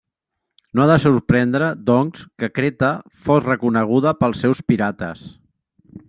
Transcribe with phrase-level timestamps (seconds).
[0.77, 2.89] No ha de sorprendre, doncs, que Creta
[3.27, 5.27] fos reconeguda pels seus pirates.